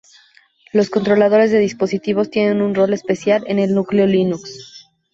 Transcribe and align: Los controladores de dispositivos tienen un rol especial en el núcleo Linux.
Los 0.73 0.89
controladores 0.89 1.51
de 1.51 1.59
dispositivos 1.59 2.31
tienen 2.31 2.63
un 2.63 2.73
rol 2.73 2.91
especial 2.91 3.43
en 3.45 3.59
el 3.59 3.75
núcleo 3.75 4.07
Linux. 4.07 4.87